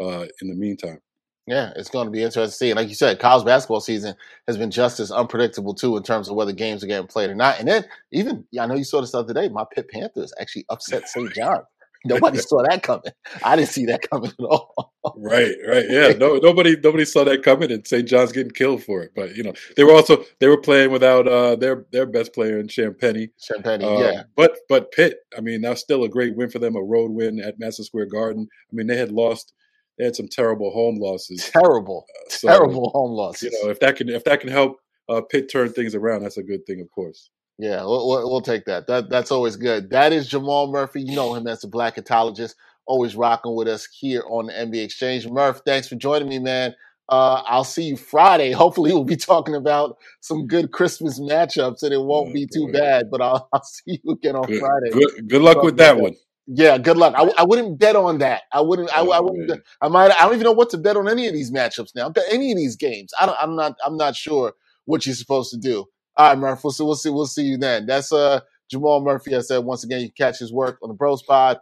[0.00, 0.98] uh, in the meantime.
[1.46, 2.70] Yeah, it's going to be interesting to see.
[2.70, 4.16] And like you said, college basketball season
[4.48, 7.36] has been just as unpredictable too in terms of whether games are getting played or
[7.36, 7.60] not.
[7.60, 9.48] And then even I know you saw this other day.
[9.48, 11.32] My Pitt Panthers actually upset St.
[11.32, 11.60] John.
[12.04, 13.12] Nobody saw that coming.
[13.42, 14.92] I didn't see that coming at all.
[15.16, 16.12] right, right, yeah.
[16.12, 18.06] No, nobody, nobody saw that coming, and St.
[18.06, 19.10] John's getting killed for it.
[19.16, 22.60] But you know, they were also they were playing without uh, their their best player
[22.60, 23.30] in Champagnie.
[23.40, 24.22] Champagnie, uh, yeah.
[24.36, 27.40] But but Pitt, I mean, that's still a great win for them, a road win
[27.40, 28.46] at Madison Square Garden.
[28.70, 29.52] I mean, they had lost
[29.98, 31.50] they had some terrible home losses.
[31.50, 33.52] Terrible, uh, so, terrible home losses.
[33.52, 34.78] You know, if that can if that can help
[35.08, 37.30] uh, Pitt turn things around, that's a good thing, of course.
[37.58, 38.86] Yeah, we'll, we'll, take that.
[38.86, 39.90] That that's always good.
[39.90, 41.00] That is Jamal Murphy.
[41.00, 42.54] You know him as the Blacketologist,
[42.86, 45.26] always rocking with us here on the NBA Exchange.
[45.26, 46.74] Murph, thanks for joining me, man.
[47.08, 48.52] Uh, I'll see you Friday.
[48.52, 52.66] Hopefully, we'll be talking about some good Christmas matchups, and it won't oh, be too
[52.66, 52.72] boy.
[52.72, 53.10] bad.
[53.10, 54.90] But I'll, I'll, see you again on good, Friday.
[54.90, 56.14] Good, good luck with that one.
[56.46, 57.14] Yeah, good luck.
[57.16, 58.42] I, I wouldn't bet on that.
[58.52, 58.90] I wouldn't.
[58.96, 59.48] I, oh, I wouldn't.
[59.48, 59.62] Man.
[59.80, 60.12] I might.
[60.12, 62.10] I don't even know what to bet on any of these matchups now.
[62.10, 63.12] Bet any of these games.
[63.20, 63.38] I don't.
[63.40, 63.76] I'm not.
[63.84, 64.52] I'm not sure
[64.84, 65.86] what you're supposed to do.
[66.16, 66.62] All right, Murph.
[66.62, 66.84] We'll see.
[66.84, 67.10] We'll see.
[67.10, 67.86] We'll see you then.
[67.86, 69.34] That's uh Jamal Murphy.
[69.34, 71.58] I said once again, you can catch his work on the Bros Pod,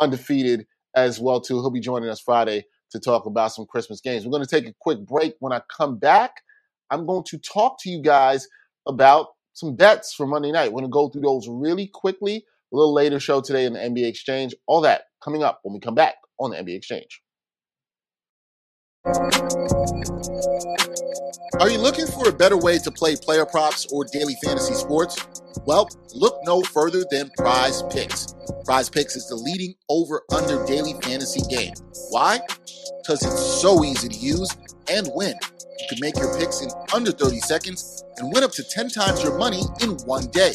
[0.00, 1.56] undefeated as well too.
[1.56, 4.24] He'll be joining us Friday to talk about some Christmas games.
[4.26, 5.36] We're going to take a quick break.
[5.40, 6.42] When I come back,
[6.90, 8.48] I'm going to talk to you guys
[8.86, 10.68] about some bets for Monday night.
[10.72, 13.78] We're going to go through those really quickly a little later show today in the
[13.78, 14.54] NBA Exchange.
[14.66, 17.22] All that coming up when we come back on the NBA Exchange.
[21.60, 25.16] Are you looking for a better way to play player props or daily fantasy sports?
[25.64, 28.64] Well, look no further than PrizePicks.
[28.64, 31.72] Prize Picks is the leading over under daily fantasy game.
[32.10, 32.40] Why?
[33.06, 34.50] Because it's so easy to use
[34.90, 35.34] and win.
[35.78, 39.22] You can make your picks in under 30 seconds and win up to 10 times
[39.22, 40.52] your money in one day.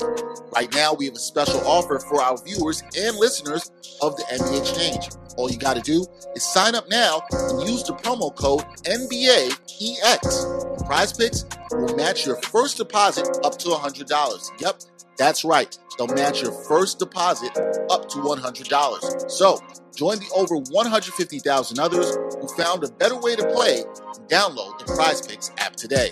[0.53, 4.59] Right now, we have a special offer for our viewers and listeners of the NBA
[4.59, 5.11] Exchange.
[5.37, 9.55] All you got to do is sign up now and use the promo code NBAEX.
[10.89, 14.51] PrizePicks will match your first deposit up to $100.
[14.59, 14.81] Yep,
[15.17, 15.77] that's right.
[15.97, 17.57] They'll match your first deposit
[17.89, 19.31] up to $100.
[19.31, 19.59] So
[19.95, 24.85] join the over 150,000 others who found a better way to play and download the
[24.93, 26.11] PrizePicks app today.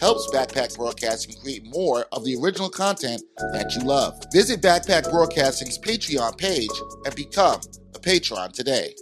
[0.00, 4.22] helps Backpack Broadcasting create more of the original content that you love.
[4.32, 6.70] Visit Backpack Broadcasting's Patreon page
[7.04, 7.60] and become
[7.94, 8.94] a patron today.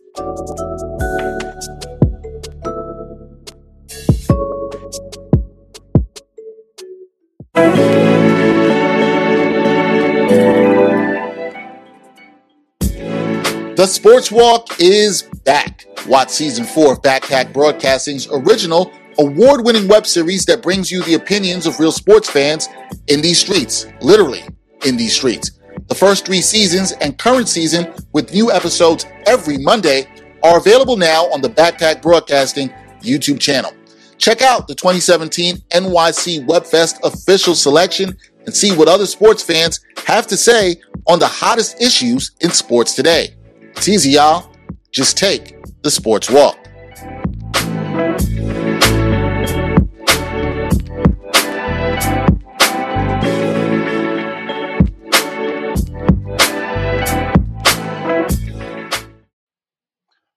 [13.81, 15.87] The Sports Walk is back.
[16.07, 21.15] Watch season four of Backpack Broadcasting's original award winning web series that brings you the
[21.15, 22.69] opinions of real sports fans
[23.09, 24.43] in these streets, literally
[24.87, 25.53] in these streets.
[25.89, 30.09] The first three seasons and current season, with new episodes every Monday,
[30.43, 32.71] are available now on the Backpack Broadcasting
[33.03, 33.73] YouTube channel.
[34.17, 40.27] Check out the 2017 NYC WebFest official selection and see what other sports fans have
[40.29, 43.35] to say on the hottest issues in sports today.
[43.77, 44.51] It's easy, y'all.
[44.93, 46.57] Just take the sports walk.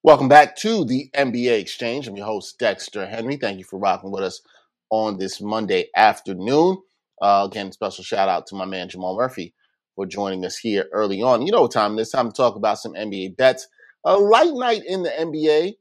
[0.06, 2.10] Welcome back to the NBA Exchange.
[2.10, 3.38] I'm your host, Dexter Henry.
[3.38, 4.42] Thank you for rocking with us
[4.89, 6.80] on this Monday afternoon.
[7.22, 9.54] Uh, again, special shout out to my man Jamal Murphy
[9.96, 11.42] for joining us here early on.
[11.42, 12.10] You know what time it is?
[12.10, 13.70] Time to talk about some NBA bets.
[14.04, 15.76] A light night in the NBA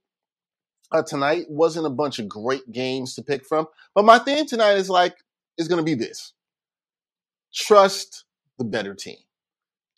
[0.93, 1.47] uh, tonight.
[1.49, 5.17] Wasn't a bunch of great games to pick from, but my theme tonight is like
[5.59, 6.33] is going to be this:
[7.53, 8.23] trust
[8.57, 9.19] the better team.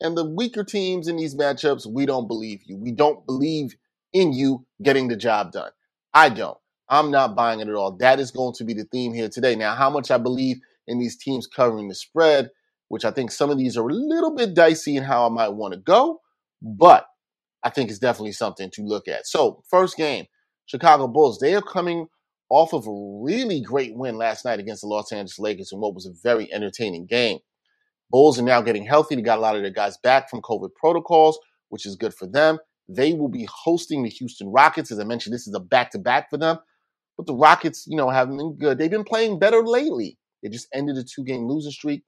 [0.01, 2.79] And the weaker teams in these matchups, we don't believe you.
[2.79, 3.77] We don't believe
[4.14, 5.72] in you getting the job done.
[6.14, 6.57] I don't.
[6.88, 7.92] I'm not buying it at all.
[7.96, 9.57] That is going to be the theme here today.
[9.57, 12.50] Now, how much I believe in these teams covering the spread,
[12.88, 15.48] which I think some of these are a little bit dicey in how I might
[15.48, 16.20] want to go,
[16.62, 17.07] but
[17.62, 19.27] I think it's definitely something to look at.
[19.27, 20.27] So, first game,
[20.66, 21.38] Chicago Bulls.
[21.38, 22.07] They are coming
[22.50, 25.94] off of a really great win last night against the Los Angeles Lakers in what
[25.94, 27.38] was a very entertaining game.
[28.11, 29.16] Bulls are now getting healthy.
[29.16, 31.38] They got a lot of their guys back from COVID protocols,
[31.70, 32.59] which is good for them.
[32.88, 34.90] They will be hosting the Houston Rockets.
[34.90, 36.59] As I mentioned, this is a back to back for them.
[37.16, 38.79] But the Rockets, you know, haven't been good.
[38.79, 40.18] They've been playing better lately.
[40.42, 42.03] They just ended a two game losing streak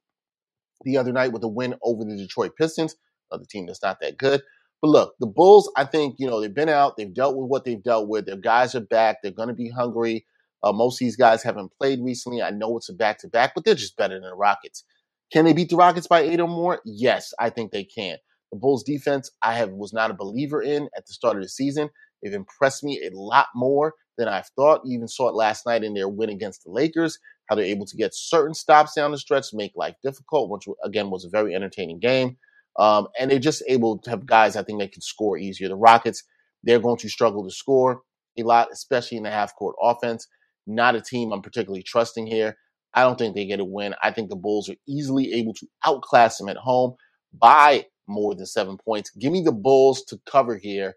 [0.83, 2.95] the other night with a win over the Detroit Pistons,
[3.31, 4.41] another team that's not that good.
[4.81, 7.65] But look, the Bulls, I think, you know, they've been out, they've dealt with what
[7.65, 8.27] they've dealt with.
[8.27, 10.25] Their guys are back, they're going to be hungry.
[10.63, 12.41] Uh, most of these guys haven't played recently.
[12.41, 14.83] I know it's a back to back, but they're just better than the Rockets.
[15.31, 16.81] Can they beat the Rockets by eight or more?
[16.85, 18.17] Yes, I think they can.
[18.51, 21.49] The Bulls defense, I have was not a believer in at the start of the
[21.49, 21.89] season.
[22.21, 24.81] They've impressed me a lot more than I've thought.
[24.85, 27.85] You even saw it last night in their win against the Lakers, how they're able
[27.85, 31.53] to get certain stops down the stretch, make life difficult, which again was a very
[31.53, 32.37] entertaining game.
[32.79, 35.67] Um, and they're just able to have guys I think they can score easier.
[35.67, 36.23] The Rockets,
[36.63, 38.01] they're going to struggle to score
[38.37, 40.27] a lot, especially in the half court offense.
[40.67, 42.57] Not a team I'm particularly trusting here.
[42.93, 43.95] I don't think they get a win.
[44.01, 46.95] I think the Bulls are easily able to outclass them at home
[47.33, 49.11] by more than seven points.
[49.11, 50.95] Give me the Bulls to cover here,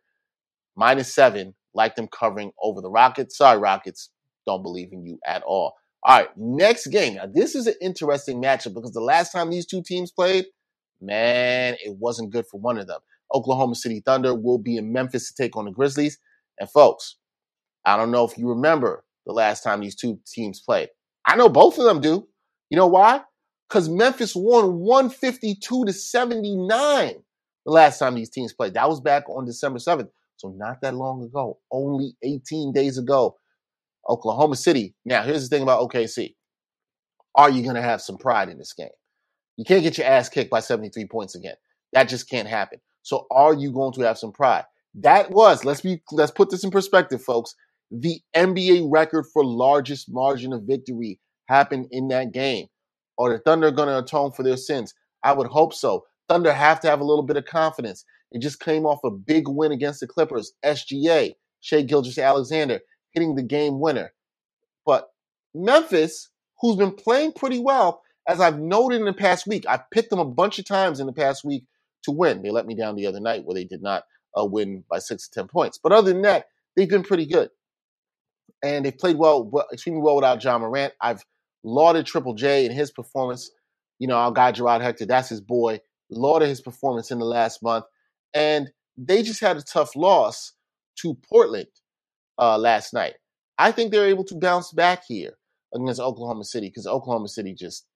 [0.77, 3.37] minus seven, like them covering over the Rockets.
[3.37, 4.11] Sorry, Rockets,
[4.47, 5.75] don't believe in you at all.
[6.03, 7.17] All right, next game.
[7.17, 10.47] Now, this is an interesting matchup because the last time these two teams played,
[11.01, 13.01] man, it wasn't good for one of them.
[13.35, 16.19] Oklahoma City Thunder will be in Memphis to take on the Grizzlies.
[16.59, 17.17] And folks,
[17.85, 20.89] I don't know if you remember the last time these two teams played.
[21.27, 22.27] I know both of them do.
[22.71, 23.23] You know why?
[23.71, 27.15] Because Memphis won 152 to 79
[27.65, 28.75] the last time these teams played.
[28.75, 30.09] That was back on December 7th.
[30.37, 33.37] So not that long ago, only 18 days ago.
[34.09, 34.95] Oklahoma City.
[35.05, 36.35] Now, here's the thing about OKC.
[37.35, 38.89] Are you going to have some pride in this game?
[39.57, 41.55] You can't get your ass kicked by 73 points again.
[41.93, 42.81] That just can't happen.
[43.03, 44.65] So are you going to have some pride?
[44.95, 47.55] That was, let's be let's put this in perspective, folks.
[47.91, 52.67] The NBA record for largest margin of victory happened in that game.
[53.19, 54.95] Are the Thunder going to atone for their sins?
[55.23, 56.05] I would hope so.
[56.29, 58.05] Thunder have to have a little bit of confidence.
[58.33, 60.53] It just came off a big win against the Clippers.
[60.65, 62.81] SGA, Shai Gilgeous-Alexander,
[63.13, 64.13] hitting the game winner.
[64.87, 65.09] But
[65.55, 70.11] Memphis, who's been playing pretty well, as I've noted in the past week, I've picked
[70.11, 71.65] them a bunch of times in the past week
[72.05, 72.43] to win.
[72.43, 74.05] They let me down the other night where they did not
[74.39, 75.79] uh, win by six to 10 points.
[75.83, 76.47] But other than that,
[76.77, 77.51] they've been pretty good.
[78.63, 80.93] And they've played well, well extremely well without Ja Morant.
[81.01, 81.25] I've
[81.63, 83.51] lauded Triple J and his performance.
[83.99, 85.81] You know, our guy Gerard Hector, that's his boy.
[86.11, 87.85] Lauded his performance in the last month.
[88.35, 90.53] And they just had a tough loss
[90.97, 91.69] to Portland
[92.39, 93.15] uh, last night.
[93.59, 95.33] I think they're able to bounce back here
[95.75, 97.87] against Oklahoma City because Oklahoma City just,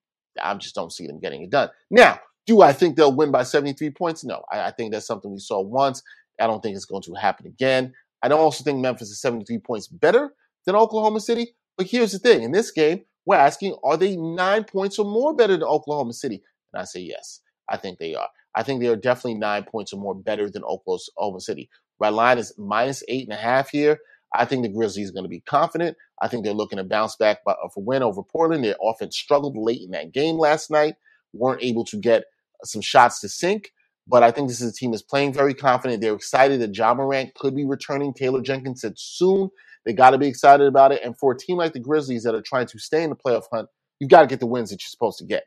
[0.43, 1.71] I just don't see them getting it done.
[1.91, 4.25] Now, do I think they'll win by 73 points?
[4.25, 4.45] No.
[4.53, 6.03] I, I think that's something we saw once.
[6.41, 7.95] I don't think it's going to happen again.
[8.23, 10.35] I don't also think Memphis is 73 points better
[10.67, 11.55] than Oklahoma City.
[11.77, 15.35] But here's the thing in this game, we're asking, are they nine points or more
[15.35, 16.43] better than Oklahoma City?
[16.73, 17.41] And I say yes.
[17.69, 18.29] I think they are.
[18.55, 21.71] I think they are definitely nine points or more better than Oklahoma City.
[22.01, 23.99] My line is minus eight and a half here.
[24.35, 25.97] I think the Grizzlies are going to be confident.
[26.21, 28.65] I think they're looking to bounce back for a win over Portland.
[28.65, 30.95] Their offense struggled late in that game last night,
[31.33, 32.25] weren't able to get
[32.65, 33.73] some shots to sink.
[34.09, 36.03] But I think this is a team that's playing very confident.
[36.03, 38.15] They're excited that Ja Morant could be returning.
[38.15, 39.51] Taylor Jenkins said soon.
[39.87, 41.03] They got to be excited about it.
[41.05, 43.45] And for a team like the Grizzlies that are trying to stay in the playoff
[43.53, 43.69] hunt,
[44.01, 45.45] you've got to get the wins that you're supposed to get.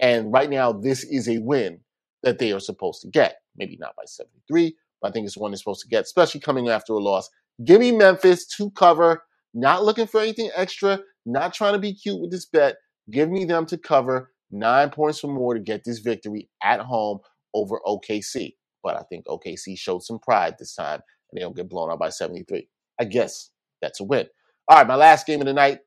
[0.00, 1.80] And right now, this is a win
[2.22, 3.36] that they are supposed to get.
[3.56, 6.68] Maybe not by 73, but I think it's one they're supposed to get, especially coming
[6.68, 7.30] after a loss.
[7.64, 9.24] Give me Memphis to cover.
[9.54, 11.00] Not looking for anything extra.
[11.26, 12.76] Not trying to be cute with this bet.
[13.10, 17.18] Give me them to cover nine points or more to get this victory at home
[17.56, 18.54] over OKC.
[18.82, 21.98] But I think OKC showed some pride this time and they don't get blown out
[21.98, 22.68] by 73.
[23.00, 23.50] I guess
[23.82, 24.26] that's a win.
[24.68, 25.80] All right, my last game of the night,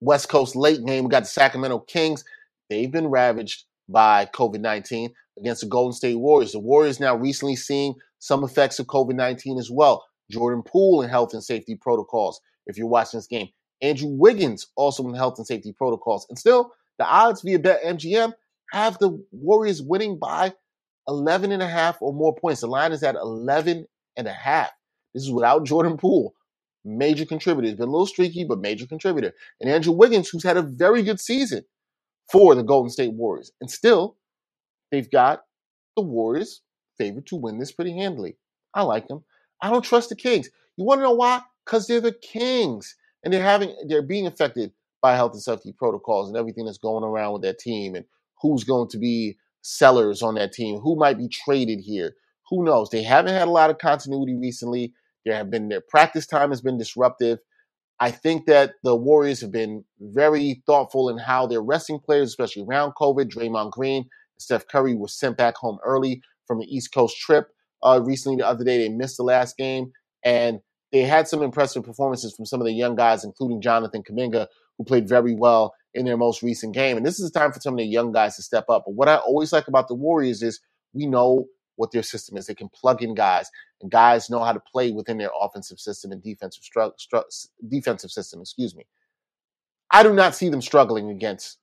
[0.00, 1.04] West Coast late game.
[1.04, 2.24] We got the Sacramento Kings.
[2.70, 6.52] They've been ravaged by COVID 19 against the Golden State Warriors.
[6.52, 10.04] The Warriors now recently seeing some effects of COVID 19 as well.
[10.30, 13.48] Jordan Poole in health and safety protocols, if you're watching this game.
[13.82, 16.26] Andrew Wiggins also in health and safety protocols.
[16.28, 18.32] And still, the odds via BetMGM
[18.72, 20.54] have the Warriors winning by
[21.08, 22.60] 11 and a half or more points.
[22.60, 24.70] The line is at 11 and a half.
[25.14, 26.34] This is without Jordan Poole,
[26.84, 27.68] major contributor.
[27.68, 29.32] He's been a little streaky, but major contributor.
[29.60, 31.64] And Andrew Wiggins, who's had a very good season
[32.30, 33.52] for the Golden State Warriors.
[33.60, 34.16] And still,
[34.90, 35.42] they've got
[35.96, 36.62] the Warriors
[36.98, 38.36] favored to win this pretty handily.
[38.74, 39.24] I like them.
[39.62, 40.50] I don't trust the Kings.
[40.76, 41.40] You want to know why?
[41.64, 42.94] Because they're the Kings.
[43.24, 47.02] And they're having they're being affected by health and safety protocols and everything that's going
[47.04, 48.04] around with that team and
[48.40, 52.14] who's going to be sellers on that team, who might be traded here.
[52.48, 52.90] Who knows?
[52.90, 54.92] They haven't had a lot of continuity recently.
[55.24, 57.38] There have been their practice time has been disruptive.
[57.98, 62.62] I think that the Warriors have been very thoughtful in how they're resting players, especially
[62.62, 63.28] around COVID.
[63.30, 67.48] Draymond Green, Steph Curry was sent back home early from the East Coast trip
[67.82, 68.36] uh, recently.
[68.36, 69.92] The other day, they missed the last game,
[70.24, 70.60] and
[70.92, 74.46] they had some impressive performances from some of the young guys, including Jonathan Kuminga,
[74.76, 76.96] who played very well in their most recent game.
[76.96, 78.84] And this is the time for some of the young guys to step up.
[78.84, 80.60] But what I always like about the Warriors is
[80.92, 82.46] we know what their system is.
[82.46, 86.12] They can plug in guys, and guys know how to play within their offensive system
[86.12, 88.40] and defensive stru- stru- defensive system.
[88.40, 88.86] Excuse me.
[89.90, 91.58] I do not see them struggling against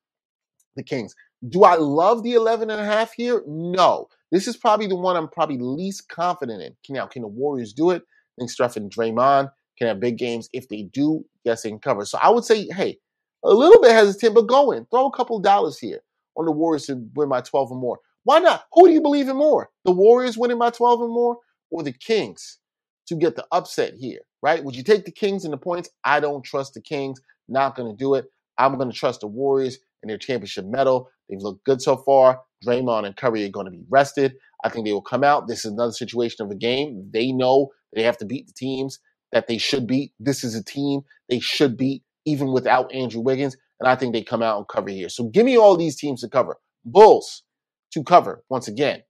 [0.75, 1.15] the Kings.
[1.47, 3.43] Do I love the 11 and a half here?
[3.45, 4.07] No.
[4.31, 6.75] This is probably the one I'm probably least confident in.
[6.89, 8.01] Now, can the Warriors do it?
[8.01, 10.49] I think Steph and Draymond can have big games.
[10.53, 12.05] If they do, yes, they can cover.
[12.05, 12.97] So I would say, hey,
[13.43, 14.86] a little bit hesitant, but go in.
[14.86, 16.01] Throw a couple dollars here
[16.36, 17.99] on the Warriors to win by 12 or more.
[18.23, 18.65] Why not?
[18.73, 19.69] Who do you believe in more?
[19.86, 21.38] The Warriors winning by 12 or more
[21.71, 22.60] or the Kings
[23.08, 24.63] to get the upset here, right?
[24.63, 25.89] Would you take the Kings in the points?
[26.03, 27.21] I don't trust the Kings.
[27.49, 28.25] Not going to do it.
[28.58, 31.10] I'm going to trust the Warriors and their championship medal.
[31.29, 32.41] They've looked good so far.
[32.65, 34.36] Draymond and Curry are going to be rested.
[34.63, 35.47] I think they will come out.
[35.47, 37.10] This is another situation of a game.
[37.12, 38.99] They know they have to beat the teams
[39.34, 40.13] that they should beat.
[40.19, 43.57] This is a team they should beat even without Andrew Wiggins.
[43.79, 45.09] And I think they come out and cover here.
[45.09, 46.57] So give me all these teams to cover.
[46.86, 47.43] Bulls
[47.91, 49.03] to cover once again.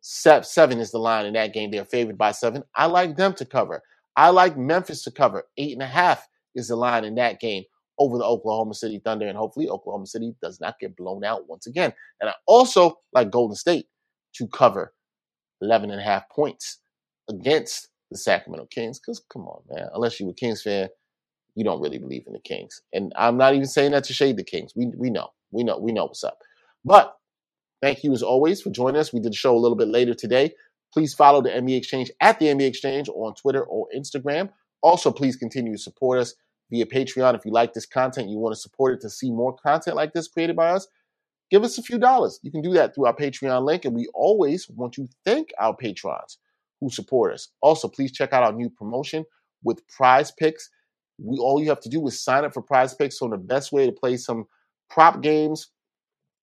[0.00, 1.70] Seven is the line in that game.
[1.70, 2.62] They're favored by seven.
[2.74, 3.82] I like them to cover.
[4.16, 5.44] I like Memphis to cover.
[5.56, 7.64] Eight and a half is the line in that game
[7.98, 9.26] over the Oklahoma City Thunder.
[9.26, 11.92] And hopefully, Oklahoma City does not get blown out once again.
[12.20, 13.86] And I also like Golden State
[14.34, 14.94] to cover
[15.60, 16.78] 11 and a half points
[17.28, 18.98] against the Sacramento Kings.
[18.98, 20.88] Because come on, man, unless you're a Kings fan,
[21.58, 22.82] you don't really believe in the Kings.
[22.92, 24.72] And I'm not even saying that to shade the Kings.
[24.76, 25.30] We we know.
[25.50, 25.76] We know.
[25.76, 26.38] We know what's up.
[26.84, 27.16] But
[27.82, 29.12] thank you as always for joining us.
[29.12, 30.54] We did a show a little bit later today.
[30.94, 34.50] Please follow the NBA Exchange at the NBA Exchange on Twitter or Instagram.
[34.82, 36.34] Also, please continue to support us
[36.70, 37.34] via Patreon.
[37.34, 40.12] If you like this content, you want to support it to see more content like
[40.12, 40.86] this created by us,
[41.50, 42.38] give us a few dollars.
[42.44, 43.84] You can do that through our Patreon link.
[43.84, 46.38] And we always want to thank our patrons
[46.80, 47.48] who support us.
[47.62, 49.24] Also, please check out our new promotion
[49.64, 50.68] with PrizePicks
[51.18, 53.14] we all you have to do is sign up for PrizePicks.
[53.14, 54.46] So the best way to play some
[54.90, 55.70] prop games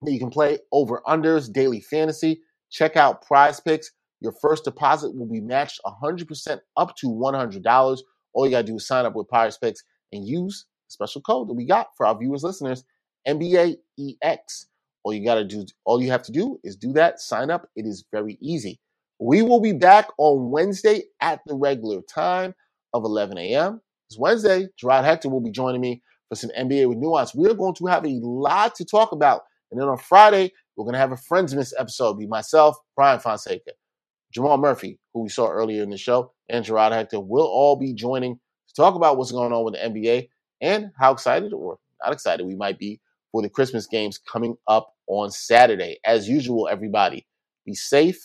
[0.02, 2.42] that you can play over unders, daily fantasy.
[2.70, 3.88] Check out PrizePicks.
[4.22, 8.00] Your first deposit will be matched 100% up to $100.
[8.34, 9.80] All you got to do is sign up with PrizePicks
[10.12, 12.84] and use the special code that we got for our viewers, listeners,
[13.28, 14.66] NBAEX.
[15.04, 17.70] All you got to do, all you have to do is do that, sign up.
[17.76, 18.80] It is very easy.
[19.20, 22.56] We will be back on Wednesday at the regular time
[22.94, 23.82] of 11 a.m.
[24.10, 27.34] This Wednesday, Gerard Hector will be joining me for some NBA with Nuance.
[27.34, 29.42] We're going to have a lot to talk about.
[29.72, 32.20] And then on Friday, we're going to have a Friends Miss episode.
[32.20, 33.72] Be myself, Brian Fonseca,
[34.32, 37.94] Jamal Murphy, who we saw earlier in the show, and Gerard Hector will all be
[37.94, 40.30] joining to talk about what's going on with the NBA
[40.62, 43.00] and how excited or not excited we might be
[43.32, 45.98] for the Christmas games coming up on Saturday.
[46.06, 47.26] As usual, everybody,
[47.66, 48.20] be safe,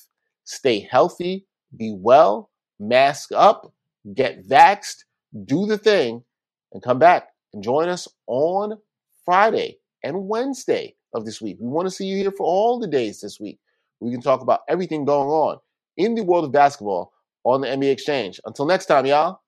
[0.44, 3.72] stay healthy, be well, mask up,
[4.14, 5.04] get vaxxed,
[5.44, 6.24] do the thing,
[6.72, 8.78] and come back and join us on
[9.24, 11.56] Friday and Wednesday of this week.
[11.60, 13.58] We want to see you here for all the days this week.
[14.00, 15.58] We can talk about everything going on
[15.96, 17.12] in the world of basketball
[17.44, 18.40] on the NBA Exchange.
[18.44, 19.40] Until next time, y'all,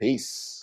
[0.00, 0.61] peace.